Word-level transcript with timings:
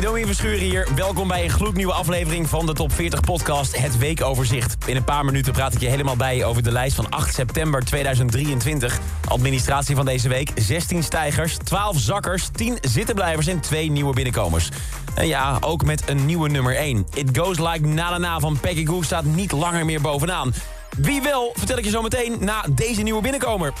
Domien 0.00 0.26
Verschuren 0.26 0.58
hier. 0.58 0.88
Welkom 0.94 1.28
bij 1.28 1.44
een 1.44 1.50
gloednieuwe 1.50 1.92
aflevering 1.92 2.48
van 2.48 2.66
de 2.66 2.72
Top 2.72 2.92
40 2.92 3.20
podcast 3.20 3.76
Het 3.80 3.98
Weekoverzicht. 3.98 4.76
In 4.86 4.96
een 4.96 5.04
paar 5.04 5.24
minuten 5.24 5.52
praat 5.52 5.74
ik 5.74 5.80
je 5.80 5.88
helemaal 5.88 6.16
bij 6.16 6.44
over 6.44 6.62
de 6.62 6.72
lijst 6.72 6.96
van 6.96 7.08
8 7.10 7.34
september 7.34 7.84
2023. 7.84 8.98
Administratie 9.28 9.96
van 9.96 10.04
deze 10.04 10.28
week, 10.28 10.50
16 10.54 11.02
stijgers, 11.02 11.56
12 11.56 11.98
zakkers, 11.98 12.48
10 12.52 12.78
zittenblijvers 12.80 13.46
en 13.46 13.60
2 13.60 13.90
nieuwe 13.90 14.14
binnenkomers. 14.14 14.68
En 15.14 15.26
ja, 15.26 15.56
ook 15.60 15.84
met 15.84 16.08
een 16.08 16.26
nieuwe 16.26 16.48
nummer 16.48 16.76
1. 16.76 17.06
It 17.14 17.38
Goes 17.38 17.58
Like 17.58 17.86
Na 17.86 18.18
Na 18.18 18.40
van 18.40 18.60
Peggy 18.60 18.86
Goo 18.86 19.02
staat 19.02 19.24
niet 19.24 19.52
langer 19.52 19.84
meer 19.84 20.00
bovenaan. 20.00 20.54
Wie 20.96 21.22
wel, 21.22 21.52
vertel 21.54 21.78
ik 21.78 21.84
je 21.84 21.90
zo 21.90 22.02
meteen 22.02 22.36
na 22.40 22.64
deze 22.70 23.02
nieuwe 23.02 23.22
binnenkomer. 23.22 23.72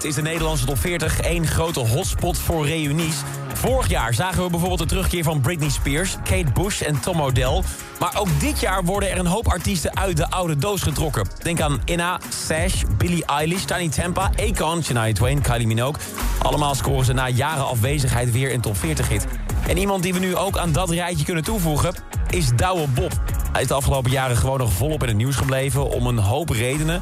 Is 0.00 0.14
de 0.14 0.22
Nederlandse 0.22 0.64
top 0.64 0.78
40 0.78 1.20
één 1.20 1.46
grote 1.46 1.80
hotspot 1.80 2.38
voor 2.38 2.66
reunies. 2.66 3.16
Vorig 3.54 3.88
jaar 3.88 4.14
zagen 4.14 4.42
we 4.42 4.50
bijvoorbeeld 4.50 4.80
de 4.80 4.86
terugkeer 4.86 5.24
van 5.24 5.40
Britney 5.40 5.68
Spears, 5.68 6.16
Kate 6.24 6.52
Bush 6.54 6.80
en 6.80 7.00
Tom 7.00 7.22
Odell. 7.22 7.62
Maar 7.98 8.18
ook 8.18 8.40
dit 8.40 8.60
jaar 8.60 8.84
worden 8.84 9.10
er 9.10 9.18
een 9.18 9.26
hoop 9.26 9.48
artiesten 9.48 9.96
uit 9.96 10.16
de 10.16 10.30
oude 10.30 10.56
doos 10.56 10.82
getrokken. 10.82 11.26
Denk 11.42 11.60
aan 11.60 11.80
Inna, 11.84 12.20
Sash, 12.46 12.82
Billie 12.98 13.26
Eilish, 13.26 13.64
Tiny 13.64 13.88
Tampa, 13.88 14.30
Akon, 14.36 14.82
Shania 14.82 15.12
Twain, 15.12 15.40
Kylie 15.40 15.66
Minogue. 15.66 16.00
Allemaal 16.42 16.74
scoren 16.74 17.04
ze 17.04 17.12
na 17.12 17.28
jaren 17.28 17.66
afwezigheid 17.66 18.32
weer 18.32 18.54
een 18.54 18.60
top 18.60 18.76
40 18.76 19.08
hit. 19.08 19.26
En 19.68 19.76
iemand 19.76 20.02
die 20.02 20.12
we 20.12 20.18
nu 20.18 20.36
ook 20.36 20.58
aan 20.58 20.72
dat 20.72 20.90
rijtje 20.90 21.24
kunnen 21.24 21.44
toevoegen 21.44 21.94
is 22.30 22.50
Douwe 22.56 22.88
Bob. 22.88 23.12
Hij 23.52 23.62
is 23.62 23.68
de 23.68 23.74
afgelopen 23.74 24.10
jaren 24.10 24.36
gewoon 24.36 24.58
nog 24.58 24.72
volop 24.72 25.02
in 25.02 25.08
het 25.08 25.16
nieuws 25.16 25.36
gebleven 25.36 25.90
om 25.90 26.06
een 26.06 26.18
hoop 26.18 26.48
redenen. 26.48 27.00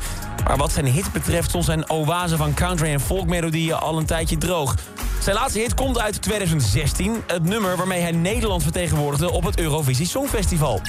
Maar 0.50 0.58
wat 0.58 0.72
zijn 0.72 0.86
hit 0.86 1.12
betreft 1.12 1.48
stond 1.48 1.64
zijn 1.64 1.90
oase 1.90 2.36
van 2.36 2.54
country 2.54 2.92
en 2.92 3.00
folkmelodieën 3.00 3.74
al 3.74 3.98
een 3.98 4.06
tijdje 4.06 4.38
droog. 4.38 4.74
Zijn 5.20 5.36
laatste 5.36 5.58
hit 5.58 5.74
komt 5.74 5.98
uit 5.98 6.22
2016. 6.22 7.22
Het 7.26 7.42
nummer 7.42 7.76
waarmee 7.76 8.00
hij 8.00 8.12
Nederland 8.12 8.62
vertegenwoordigde 8.62 9.30
op 9.30 9.44
het 9.44 9.58
Eurovisie 9.58 10.06
Songfestival. 10.06 10.80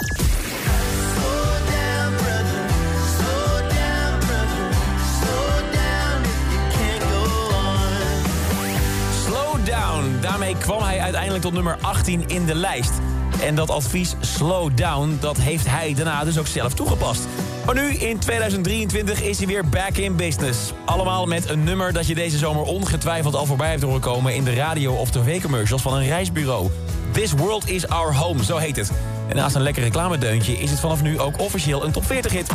Slow 9.26 9.66
Down. 9.66 10.18
Daarmee 10.22 10.56
kwam 10.58 10.82
hij 10.82 11.00
uiteindelijk 11.00 11.44
tot 11.44 11.54
nummer 11.54 11.78
18 11.82 12.24
in 12.28 12.46
de 12.46 12.56
lijst. 12.56 12.94
En 13.42 13.56
dat 13.56 13.70
advies 13.70 14.16
Slow 14.20 14.78
Down, 14.78 15.18
dat 15.20 15.38
heeft 15.38 15.68
hij 15.68 15.94
daarna 15.94 16.24
dus 16.24 16.38
ook 16.40 16.48
zelf 16.48 16.74
toegepast. 16.74 17.28
Maar 17.66 17.76
nu, 17.76 17.94
in 17.94 18.20
2023, 18.20 19.22
is 19.22 19.38
hij 19.38 19.48
weer 19.48 19.70
back 19.70 19.98
in 19.98 20.16
business. 20.16 20.58
Allemaal 20.86 21.26
met 21.26 21.50
een 21.50 21.64
nummer 21.64 21.94
dat 21.94 22.08
je 22.08 22.16
deze 22.16 22.38
zomer 22.38 22.64
ongetwijfeld 22.64 23.36
al 23.36 23.46
voorbij 23.46 23.70
hebt 23.70 23.82
horen 23.82 24.00
komen... 24.02 24.36
in 24.36 24.44
de 24.44 24.54
radio- 24.54 24.94
of 24.94 25.10
tv-commercials 25.10 25.82
van 25.82 25.94
een 25.94 26.08
reisbureau. 26.08 26.70
This 27.12 27.32
World 27.32 27.70
is 27.70 27.88
Our 27.88 28.16
Home, 28.16 28.44
zo 28.44 28.58
heet 28.58 28.76
het. 28.76 28.92
En 29.28 29.36
naast 29.36 29.56
een 29.56 29.62
lekker 29.62 29.84
reclamedeuntje 29.84 30.54
is 30.54 30.70
het 30.70 30.80
vanaf 30.80 31.02
nu 31.02 31.20
ook 31.20 31.40
officieel 31.40 31.84
een 31.86 31.92
top 31.92 32.06
40 32.06 32.32
hit. 32.32 32.50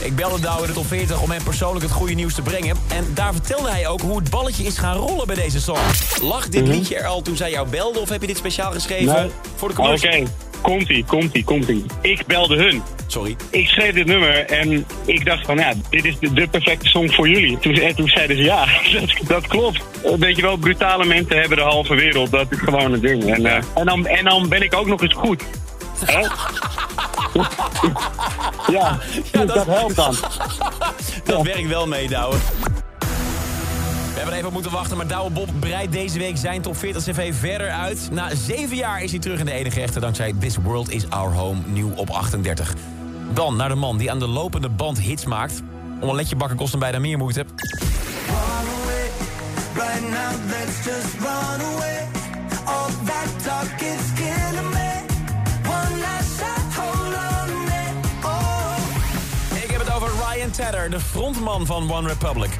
Ik 0.00 0.16
belde 0.16 0.40
Douwe 0.40 0.60
in 0.62 0.66
de 0.68 0.72
top 0.74 0.86
40 0.86 1.20
om 1.20 1.30
hem 1.30 1.42
persoonlijk 1.42 1.84
het 1.84 1.94
goede 1.94 2.14
nieuws 2.14 2.34
te 2.34 2.42
brengen. 2.42 2.76
En 2.88 3.06
daar 3.14 3.32
vertelde 3.32 3.70
hij 3.70 3.86
ook 3.88 4.00
hoe 4.00 4.16
het 4.18 4.30
balletje 4.30 4.64
is 4.64 4.78
gaan 4.78 4.96
rollen 4.96 5.26
bij 5.26 5.36
deze 5.36 5.60
song. 5.60 5.78
Lag 6.20 6.48
dit 6.48 6.66
liedje 6.68 6.96
er 6.96 7.06
al 7.06 7.22
toen 7.22 7.36
zij 7.36 7.50
jou 7.50 7.68
belde 7.68 7.98
of 8.00 8.08
heb 8.08 8.20
je 8.20 8.26
dit 8.26 8.36
speciaal 8.36 8.72
geschreven 8.72 9.14
Nee. 9.14 9.30
voor 9.54 9.68
de 9.68 9.74
Oké, 9.74 9.82
commercial? 9.82 10.26
Komt-ie, 10.62 11.04
komt-ie, 11.04 11.44
komt-ie. 11.44 11.84
Ik 12.00 12.26
belde 12.26 12.56
hun. 12.56 12.82
Sorry. 13.06 13.36
Ik 13.50 13.68
schreef 13.68 13.94
dit 13.94 14.06
nummer 14.06 14.46
en 14.46 14.86
ik 15.06 15.24
dacht 15.24 15.46
van 15.46 15.56
ja, 15.58 15.72
dit 15.90 16.04
is 16.04 16.18
de, 16.18 16.32
de 16.32 16.46
perfecte 16.48 16.88
song 16.88 17.10
voor 17.10 17.28
jullie. 17.28 17.58
Toen, 17.58 17.74
en 17.74 17.94
toen 17.96 18.08
zeiden 18.08 18.36
ze 18.36 18.42
ja, 18.42 18.64
dat, 19.00 19.10
dat 19.28 19.46
klopt. 19.46 19.80
Eh, 20.04 20.12
Weet 20.18 20.36
je 20.36 20.42
wel, 20.42 20.56
brutale 20.56 21.04
mensen 21.04 21.38
hebben 21.38 21.56
de 21.58 21.64
halve 21.64 21.94
wereld. 21.94 22.30
Dat 22.30 22.46
is 22.52 22.58
gewoon 22.58 22.92
het 22.92 23.02
ding. 23.02 23.34
En, 23.34 23.46
eh, 23.46 23.62
en, 23.74 23.86
dan, 23.86 24.06
en 24.06 24.24
dan 24.24 24.48
ben 24.48 24.62
ik 24.62 24.74
ook 24.74 24.86
nog 24.86 25.02
eens 25.02 25.14
goed. 25.14 25.42
Hè? 26.04 26.20
ja, 28.72 28.98
Ja, 29.32 29.44
dat, 29.44 29.46
dat- 29.54 29.66
helpt 29.66 29.96
dan. 29.96 30.14
Dat 31.24 31.42
werkt 31.42 31.68
wel 31.68 31.86
mee, 31.86 32.08
Douwe. 32.08 32.36
We 34.22 34.28
hebben 34.28 34.46
even 34.46 34.56
op 34.56 34.62
moeten 34.62 34.80
wachten, 34.80 34.96
maar 34.96 35.06
Douwe 35.06 35.30
Bob 35.30 35.48
breidt 35.60 35.92
deze 35.92 36.18
week 36.18 36.36
zijn 36.36 36.62
top 36.62 36.76
40 36.76 37.02
cv 37.02 37.34
verder 37.34 37.70
uit. 37.70 38.08
Na 38.10 38.34
zeven 38.34 38.76
jaar 38.76 39.02
is 39.02 39.10
hij 39.10 39.20
terug 39.20 39.38
in 39.38 39.44
de 39.44 39.52
enige 39.52 39.80
echte 39.80 40.00
dankzij 40.00 40.34
This 40.38 40.56
World 40.56 40.90
is 40.90 41.10
Our 41.10 41.32
Home, 41.32 41.60
nieuw 41.66 41.92
op 41.94 42.10
38. 42.10 42.74
Dan 43.32 43.56
naar 43.56 43.68
de 43.68 43.74
man 43.74 43.96
die 43.96 44.10
aan 44.10 44.18
de 44.18 44.26
lopende 44.26 44.68
band 44.68 45.00
hits 45.00 45.24
maakt. 45.24 45.62
Om 46.00 46.08
een 46.08 46.14
letje 46.14 46.36
bakken 46.36 46.56
kost 46.56 46.70
hem 46.70 46.80
bijna 46.80 46.98
meer 46.98 47.18
moeite. 47.18 47.44
Oh. 48.28 48.66
Ik 59.62 59.70
heb 59.70 59.80
het 59.80 59.92
over 59.92 60.10
Ryan 60.28 60.50
Tedder, 60.50 60.90
de 60.90 61.00
frontman 61.00 61.66
van 61.66 61.92
One 61.92 62.08
Republic. 62.08 62.50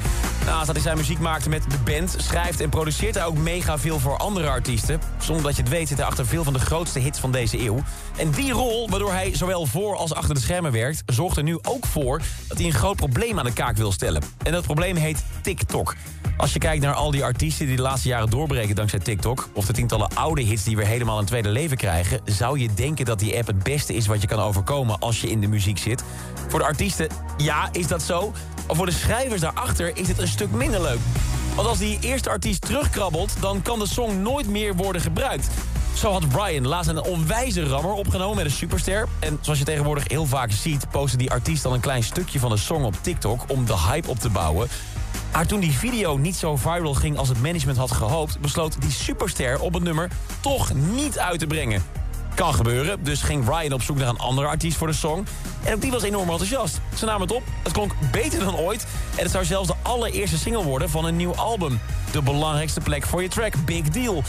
Naast 0.45 0.65
dat 0.65 0.75
hij 0.75 0.83
zijn 0.83 0.97
muziek 0.97 1.19
maakte 1.19 1.49
met 1.49 1.63
de 1.69 1.77
band, 1.85 2.15
schrijft 2.17 2.61
en 2.61 2.69
produceert 2.69 3.15
hij 3.15 3.25
ook 3.25 3.37
mega 3.37 3.77
veel 3.77 3.99
voor 3.99 4.17
andere 4.17 4.49
artiesten. 4.49 4.99
Zonder 5.19 5.43
dat 5.43 5.55
je 5.55 5.61
het 5.61 5.71
weet 5.71 5.87
zit 5.87 5.97
hij 5.97 6.07
achter 6.07 6.25
veel 6.25 6.43
van 6.43 6.53
de 6.53 6.59
grootste 6.59 6.99
hits 6.99 7.19
van 7.19 7.31
deze 7.31 7.59
eeuw. 7.59 7.83
En 8.17 8.31
die 8.31 8.51
rol, 8.51 8.89
waardoor 8.89 9.11
hij 9.11 9.35
zowel 9.35 9.65
voor 9.65 9.95
als 9.95 10.13
achter 10.13 10.35
de 10.35 10.41
schermen 10.41 10.71
werkt... 10.71 11.03
zorgt 11.05 11.37
er 11.37 11.43
nu 11.43 11.57
ook 11.61 11.85
voor 11.85 12.21
dat 12.47 12.57
hij 12.57 12.67
een 12.67 12.73
groot 12.73 12.95
probleem 12.95 13.39
aan 13.39 13.45
de 13.45 13.53
kaak 13.53 13.77
wil 13.77 13.91
stellen. 13.91 14.23
En 14.43 14.51
dat 14.51 14.63
probleem 14.63 14.95
heet 14.95 15.23
TikTok. 15.41 15.95
Als 16.37 16.53
je 16.53 16.59
kijkt 16.59 16.83
naar 16.83 16.93
al 16.93 17.11
die 17.11 17.23
artiesten 17.23 17.65
die 17.65 17.75
de 17.75 17.81
laatste 17.81 18.07
jaren 18.07 18.29
doorbreken 18.29 18.75
dankzij 18.75 18.99
TikTok... 18.99 19.49
of 19.53 19.65
de 19.65 19.73
tientallen 19.73 20.15
oude 20.15 20.41
hits 20.41 20.63
die 20.63 20.75
weer 20.75 20.85
helemaal 20.85 21.19
een 21.19 21.25
tweede 21.25 21.49
leven 21.49 21.77
krijgen... 21.77 22.21
zou 22.25 22.59
je 22.59 22.73
denken 22.73 23.05
dat 23.05 23.19
die 23.19 23.37
app 23.37 23.47
het 23.47 23.63
beste 23.63 23.93
is 23.93 24.07
wat 24.07 24.21
je 24.21 24.27
kan 24.27 24.39
overkomen 24.39 24.99
als 24.99 25.21
je 25.21 25.29
in 25.29 25.41
de 25.41 25.47
muziek 25.47 25.77
zit. 25.77 26.03
Voor 26.47 26.59
de 26.59 26.65
artiesten, 26.65 27.07
ja, 27.37 27.69
is 27.71 27.87
dat 27.87 28.01
zo. 28.01 28.33
Maar 28.67 28.75
voor 28.75 28.85
de 28.85 28.91
schrijvers 28.91 29.41
daarachter 29.41 29.97
is 29.97 30.07
het 30.07 30.19
een 30.19 30.27
stuk 30.27 30.51
minder 30.51 30.81
leuk. 30.81 30.99
Want 31.55 31.67
als 31.67 31.77
die 31.77 31.97
eerste 32.01 32.29
artiest 32.29 32.61
terugkrabbelt... 32.61 33.33
dan 33.39 33.61
kan 33.61 33.79
de 33.79 33.87
song 33.87 34.21
nooit 34.21 34.47
meer 34.47 34.75
worden 34.75 35.01
gebruikt. 35.01 35.47
Zo 35.93 36.11
had 36.11 36.29
Brian 36.29 36.67
laatst 36.67 36.89
een 36.89 37.03
onwijze 37.03 37.67
rammer 37.67 37.93
opgenomen 37.93 38.35
met 38.35 38.45
een 38.45 38.51
superster. 38.51 39.07
En 39.19 39.37
zoals 39.41 39.59
je 39.59 39.65
tegenwoordig 39.65 40.07
heel 40.07 40.25
vaak 40.25 40.51
ziet... 40.51 40.89
postte 40.89 41.17
die 41.17 41.31
artiest 41.31 41.63
dan 41.63 41.73
een 41.73 41.79
klein 41.79 42.03
stukje 42.03 42.39
van 42.39 42.49
de 42.49 42.57
song 42.57 42.83
op 42.83 42.95
TikTok... 43.01 43.43
om 43.47 43.65
de 43.65 43.77
hype 43.77 44.09
op 44.09 44.19
te 44.19 44.29
bouwen. 44.29 44.67
Maar 45.33 45.45
toen 45.45 45.59
die 45.59 45.71
video 45.71 46.17
niet 46.17 46.35
zo 46.35 46.55
viral 46.55 46.93
ging 46.93 47.17
als 47.17 47.29
het 47.29 47.41
management 47.41 47.77
had 47.77 47.91
gehoopt... 47.91 48.39
besloot 48.39 48.81
die 48.81 48.91
superster 48.91 49.59
op 49.59 49.73
het 49.73 49.83
nummer 49.83 50.09
toch 50.39 50.73
niet 50.73 51.19
uit 51.19 51.39
te 51.39 51.47
brengen. 51.47 52.02
Kan 52.35 52.53
gebeuren, 52.53 53.03
dus 53.03 53.21
ging 53.21 53.47
Ryan 53.47 53.73
op 53.73 53.81
zoek 53.81 53.97
naar 53.97 54.07
een 54.07 54.17
andere 54.17 54.47
artiest 54.47 54.77
voor 54.77 54.87
de 54.87 54.93
song. 54.93 55.25
En 55.63 55.73
ook 55.73 55.81
die 55.81 55.91
was 55.91 56.03
enorm 56.03 56.29
enthousiast. 56.29 56.79
Ze 56.95 57.05
namen 57.05 57.21
het 57.21 57.31
op, 57.31 57.43
het 57.63 57.71
klonk 57.71 57.93
beter 58.11 58.39
dan 58.39 58.55
ooit... 58.55 58.85
en 59.15 59.23
het 59.23 59.31
zou 59.31 59.45
zelfs 59.45 59.67
de 59.67 59.75
allereerste 59.81 60.37
single 60.37 60.63
worden 60.63 60.89
van 60.89 61.05
een 61.05 61.15
nieuw 61.15 61.35
album. 61.35 61.79
De 62.11 62.21
belangrijkste 62.21 62.79
plek 62.79 63.05
voor 63.05 63.21
je 63.21 63.27
track, 63.27 63.53
Big 63.65 63.89
Deal. 63.89 64.23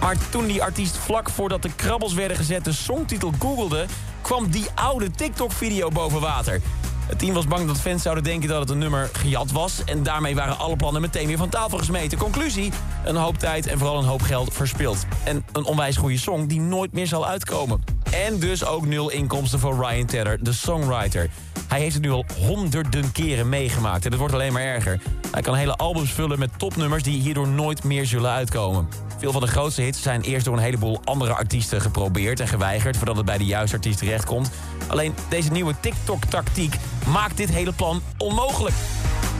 Maar 0.00 0.16
toen 0.30 0.46
die 0.46 0.62
artiest 0.62 0.96
vlak 0.96 1.30
voordat 1.30 1.62
de 1.62 1.74
krabbels 1.76 2.14
werden 2.14 2.36
gezet... 2.36 2.64
de 2.64 2.72
songtitel 2.72 3.32
googelde, 3.38 3.86
kwam 4.20 4.50
die 4.50 4.66
oude 4.74 5.10
TikTok-video 5.10 5.88
boven 5.88 6.20
water... 6.20 6.60
Het 7.06 7.18
team 7.18 7.34
was 7.34 7.46
bang 7.46 7.66
dat 7.66 7.80
fans 7.80 8.02
zouden 8.02 8.24
denken 8.24 8.48
dat 8.48 8.60
het 8.60 8.70
een 8.70 8.78
nummer 8.78 9.10
gejat 9.12 9.52
was... 9.52 9.84
en 9.84 10.02
daarmee 10.02 10.34
waren 10.34 10.58
alle 10.58 10.76
plannen 10.76 11.00
meteen 11.00 11.26
weer 11.26 11.36
van 11.36 11.48
tafel 11.48 11.78
gesmeten. 11.78 12.18
Conclusie, 12.18 12.72
een 13.04 13.16
hoop 13.16 13.38
tijd 13.38 13.66
en 13.66 13.78
vooral 13.78 13.98
een 13.98 14.04
hoop 14.04 14.22
geld 14.22 14.54
verspild. 14.54 15.06
En 15.24 15.44
een 15.52 15.64
onwijs 15.64 15.96
goede 15.96 16.18
song 16.18 16.46
die 16.46 16.60
nooit 16.60 16.92
meer 16.92 17.06
zal 17.06 17.26
uitkomen. 17.26 18.01
En 18.12 18.38
dus 18.38 18.64
ook 18.64 18.86
nul 18.86 19.10
inkomsten 19.10 19.58
voor 19.58 19.86
Ryan 19.86 20.06
Tedder, 20.06 20.44
de 20.44 20.52
songwriter. 20.52 21.30
Hij 21.68 21.80
heeft 21.80 21.94
het 21.94 22.02
nu 22.02 22.10
al 22.10 22.24
honderden 22.38 23.12
keren 23.12 23.48
meegemaakt 23.48 24.04
en 24.04 24.10
het 24.10 24.18
wordt 24.20 24.34
alleen 24.34 24.52
maar 24.52 24.62
erger. 24.62 25.00
Hij 25.30 25.42
kan 25.42 25.54
hele 25.54 25.76
albums 25.76 26.12
vullen 26.12 26.38
met 26.38 26.50
topnummers 26.56 27.02
die 27.02 27.20
hierdoor 27.20 27.48
nooit 27.48 27.84
meer 27.84 28.06
zullen 28.06 28.30
uitkomen. 28.30 28.88
Veel 29.18 29.32
van 29.32 29.40
de 29.40 29.46
grootste 29.46 29.82
hits 29.82 30.02
zijn 30.02 30.20
eerst 30.20 30.44
door 30.44 30.56
een 30.56 30.62
heleboel 30.62 31.00
andere 31.04 31.32
artiesten 31.34 31.80
geprobeerd 31.80 32.40
en 32.40 32.48
geweigerd... 32.48 32.96
voordat 32.96 33.16
het 33.16 33.24
bij 33.24 33.38
de 33.38 33.44
juiste 33.44 33.76
artiest 33.76 33.98
terechtkomt. 33.98 34.50
Alleen 34.86 35.14
deze 35.28 35.50
nieuwe 35.50 35.74
TikTok-tactiek 35.80 36.74
maakt 37.06 37.36
dit 37.36 37.50
hele 37.50 37.72
plan 37.72 38.02
onmogelijk. 38.18 38.74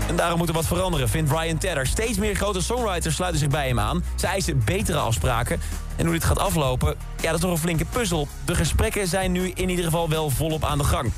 En 0.08 0.16
daarom 0.16 0.38
moet 0.38 0.48
er 0.48 0.54
wat 0.54 0.66
veranderen, 0.66 1.08
vindt 1.08 1.30
Ryan 1.30 1.58
Tedder. 1.58 1.86
Steeds 1.86 2.18
meer 2.18 2.34
grote 2.34 2.60
songwriters 2.60 3.14
sluiten 3.14 3.40
zich 3.40 3.48
bij 3.48 3.66
hem 3.66 3.78
aan. 3.78 4.04
Ze 4.14 4.26
eisen 4.26 4.62
betere 4.64 4.98
afspraken. 4.98 5.60
En 6.02 6.08
hoe 6.08 6.16
dit 6.16 6.26
gaat 6.26 6.38
aflopen, 6.38 6.96
ja, 7.20 7.30
dat 7.30 7.34
is 7.34 7.40
nog 7.40 7.50
een 7.50 7.58
flinke 7.58 7.84
puzzel. 7.84 8.28
De 8.44 8.54
gesprekken 8.54 9.08
zijn 9.08 9.32
nu 9.32 9.50
in 9.54 9.68
ieder 9.68 9.84
geval 9.84 10.08
wel 10.08 10.30
volop 10.30 10.64
aan 10.64 10.78
de 10.78 10.84
gang. 10.84 11.12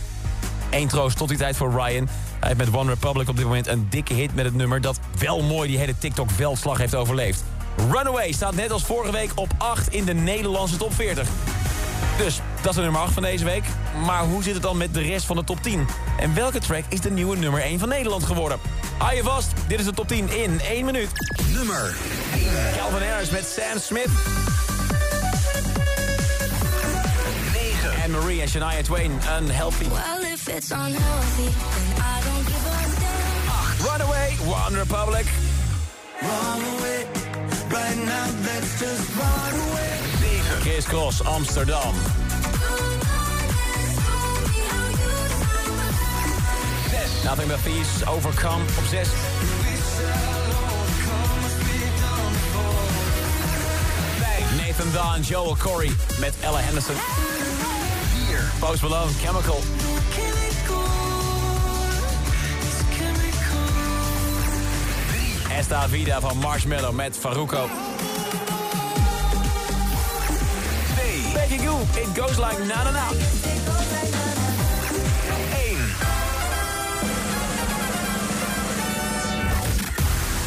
Eén 0.71 0.89
troost 0.89 1.17
tot 1.17 1.29
die 1.29 1.39
tijd 1.39 1.57
voor 1.57 1.71
Ryan. 1.71 2.09
Hij 2.41 2.49
heeft 2.49 2.57
met 2.57 2.75
One 2.75 2.91
Republic 2.91 3.29
op 3.29 3.37
dit 3.37 3.45
moment 3.45 3.67
een 3.67 3.87
dikke 3.91 4.15
hit 4.15 4.35
met 4.35 4.45
het 4.45 4.55
nummer... 4.55 4.81
dat 4.81 4.99
wel 5.19 5.43
mooi 5.43 5.69
die 5.69 5.79
hele 5.79 5.99
TikTok-veldslag 5.99 6.79
heeft 6.79 6.95
overleefd. 6.95 7.45
Runaway 7.91 8.33
staat 8.33 8.55
net 8.55 8.71
als 8.71 8.83
vorige 8.83 9.13
week 9.13 9.31
op 9.35 9.53
8 9.59 9.93
in 9.93 10.05
de 10.05 10.15
Nederlandse 10.15 10.77
top 10.77 10.95
40. 10.95 11.29
Dus, 12.19 12.41
dat 12.61 12.71
is 12.71 12.77
de 12.77 12.83
nummer 12.83 13.01
8 13.01 13.13
van 13.13 13.23
deze 13.23 13.45
week. 13.45 13.65
Maar 14.07 14.25
hoe 14.25 14.43
zit 14.43 14.55
het 14.55 14.63
dan 14.63 14.77
met 14.77 14.95
de 14.95 15.03
rest 15.03 15.27
van 15.27 15.37
de 15.37 15.45
top 15.45 15.63
10? 15.63 15.87
En 16.19 16.35
welke 16.35 16.59
track 16.59 16.85
is 16.89 17.01
de 17.01 17.11
nieuwe 17.11 17.37
nummer 17.37 17.61
1 17.61 17.79
van 17.79 17.89
Nederland 17.89 18.25
geworden? 18.25 18.59
Hou 18.99 19.15
je 19.15 19.23
vast, 19.23 19.53
dit 19.69 19.79
is 19.79 19.85
de 19.85 19.93
top 19.93 20.09
10 20.09 20.29
in 20.29 20.61
1 20.61 20.85
minuut. 20.85 21.09
Nummer 21.53 21.97
Calvin 22.77 23.09
Harris 23.09 23.31
met 23.31 23.57
Sam 23.57 23.79
Smith. 23.81 24.54
Marie 28.14 28.43
en 28.43 28.49
Shania 28.49 28.84
Twain, 28.84 29.11
Unhealthy. 29.38 29.88
Well, 29.90 30.22
if 30.22 30.49
it's 30.49 30.70
unhealthy, 30.70 31.50
then 31.50 32.00
I 32.00 32.20
don't 32.22 32.46
give 32.46 32.64
a 32.64 32.78
damn. 33.00 33.87
Runaway, 33.87 34.31
One 34.46 34.75
Republic. 34.75 35.26
Run 36.22 36.61
away. 36.78 37.06
Right 37.70 37.99
now, 38.06 38.26
let's 38.46 38.78
just 38.78 39.16
run 39.16 39.55
away. 39.69 39.99
7. 40.20 40.62
Chris 40.62 40.87
Cross, 40.87 41.26
Amsterdam. 41.26 41.94
6. 46.90 47.25
Nothing 47.25 47.49
but 47.49 47.61
Thieves, 47.61 48.06
Overcome 48.06 48.62
op 48.62 48.84
6. 48.90 49.08
Nathan 54.56 54.93
Dawn, 54.93 55.20
Joel 55.22 55.56
Corey 55.56 55.90
met 56.20 56.34
Ella 56.43 56.61
Henderson. 56.61 57.34
4. 58.64 58.70
Post 58.70 58.82
Malone, 58.82 59.12
Chemical. 59.20 59.58
Esta 65.50 65.88
Vida 65.88 66.20
van 66.20 66.38
Marshmallow 66.38 66.94
met 66.94 67.16
Faruko. 67.16 67.69
2. 70.96 71.32
Becky 71.32 71.58
Goo, 71.58 71.81
It 71.94 72.19
Goes 72.19 72.38
Like 72.38 72.58
Na 72.64 72.82
Na 72.82 72.90
Na. 72.90 73.74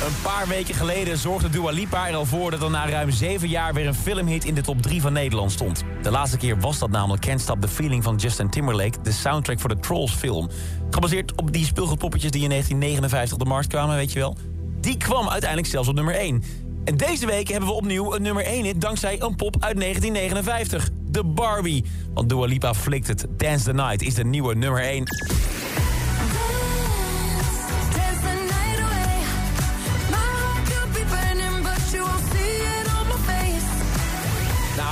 Een 0.07 0.21
paar 0.21 0.48
weken 0.48 0.75
geleden 0.75 1.18
zorgde 1.18 1.50
Dua 1.50 1.71
Lipa 1.71 2.07
er 2.07 2.15
al 2.15 2.25
voor... 2.25 2.51
dat 2.51 2.62
er 2.62 2.69
na 2.69 2.89
ruim 2.89 3.12
zeven 3.12 3.48
jaar 3.48 3.74
weer 3.74 3.88
een 3.88 3.95
filmhit 3.95 4.45
in 4.45 4.54
de 4.54 4.62
top 4.62 4.81
3 4.81 5.01
van 5.01 5.13
Nederland 5.13 5.51
stond. 5.51 5.83
De 6.01 6.12
laatste 6.12 6.38
keer 6.38 6.59
was 6.59 6.80
dat 6.80 6.89
namelijk 6.89 7.21
Can't 7.21 7.42
Stop 7.42 7.62
the 7.62 7.68
Feeling 7.68 8.04
van 8.04 8.15
Justin 8.15 8.50
Timberlake... 8.50 9.01
de 9.01 9.12
soundtrack 9.12 9.59
voor 9.59 9.69
de 9.69 9.80
Trolls 9.80 10.12
film. 10.12 10.50
Gebaseerd 10.89 11.36
op 11.36 11.54
die 11.54 11.65
speelgoedpoppetjes 11.65 12.31
die 12.31 12.44
in 12.44 12.50
1959 12.50 13.33
op 13.33 13.44
de 13.44 13.50
markt 13.54 13.68
kwamen, 13.68 13.95
weet 13.95 14.13
je 14.13 14.19
wel. 14.19 14.38
Die 14.80 14.98
kwam 14.98 15.30
uiteindelijk 15.30 15.69
zelfs 15.69 15.88
op 15.88 15.95
nummer 15.95 16.15
1. 16.15 16.44
En 16.83 16.98
deze 16.98 17.25
week 17.25 17.48
hebben 17.48 17.69
we 17.69 17.75
opnieuw 17.75 18.15
een 18.15 18.21
nummer 18.21 18.45
1 18.45 18.65
hit... 18.65 18.81
dankzij 18.81 19.21
een 19.21 19.36
pop 19.36 19.56
uit 19.60 19.80
1959, 19.80 20.89
de 21.10 21.24
Barbie. 21.24 21.86
Want 22.13 22.30
Dua 22.30 22.45
Lipa 22.45 22.74
flikt 22.74 23.07
het. 23.07 23.25
Dance 23.38 23.63
the 23.63 23.74
Night 23.74 24.01
is 24.01 24.13
de 24.13 24.25
nieuwe 24.25 24.56
nummer 24.56 24.81
1. 24.81 25.03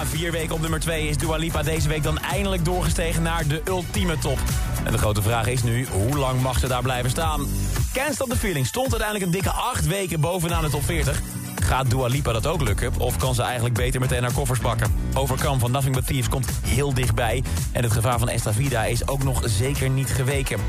Vier 0.10 0.31
weken 0.31 0.56
op 0.56 0.62
nummer 0.62 0.80
2 0.80 1.07
is 1.07 1.18
Dua 1.18 1.36
Lipa 1.36 1.63
deze 1.63 1.88
week 1.88 2.04
dan 2.04 2.19
eindelijk 2.19 2.66
doorgestegen 2.66 3.22
naar 3.22 3.48
de 3.48 3.62
ultieme 3.68 4.18
top. 4.18 4.40
En 4.84 4.92
de 4.92 4.98
grote 4.98 5.22
vraag 5.22 5.48
is 5.48 5.63
nu, 5.63 5.88
hoe 5.92 6.18
lang 6.18 6.42
mag 6.42 6.60
ze 6.60 6.68
daar 6.68 6.81
blijven 6.81 7.10
staan? 7.10 7.48
Can't 7.94 8.13
Stop 8.13 8.30
the 8.30 8.38
Feeling 8.38 8.66
stond 8.66 8.90
uiteindelijk 8.90 9.25
een 9.25 9.42
dikke 9.42 9.57
acht 9.57 9.88
weken 9.88 10.19
bovenaan 10.19 10.63
de 10.63 10.69
top 10.69 10.84
40. 10.84 11.22
Gaat 11.63 11.90
Dua 11.90 12.07
Lipa 12.07 12.31
dat 12.31 12.48
ook 12.48 12.62
lukken? 12.62 12.94
Of 12.98 13.18
kan 13.18 13.36
ze 13.36 13.42
eigenlijk 13.42 13.75
beter 13.75 14.00
meteen 14.00 14.22
haar 14.22 14.34
koffers 14.34 14.60
pakken? 14.60 14.96
Overcome 15.13 15.60
van 15.60 15.72
Nothing 15.72 15.96
But 15.96 16.08
Thieves 16.08 16.30
komt 16.30 16.50
heel 16.68 16.94
dichtbij. 16.94 17.44
En 17.72 17.84
het 17.84 17.94
gevaar 17.94 18.19
van 18.19 18.30
Esta 18.30 18.54
Vida 18.54 18.86
is 18.86 19.08
ook 19.08 19.24
nog 19.24 19.42
zeker 19.46 19.90
niet 19.90 20.10
geweken. 20.10 20.60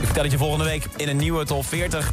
Ik 0.00 0.04
vertel 0.04 0.22
het 0.22 0.32
je 0.32 0.38
volgende 0.38 0.64
week 0.64 0.86
in 0.96 1.08
een 1.08 1.16
nieuwe 1.16 1.44
top 1.44 1.66
40. 1.66 2.12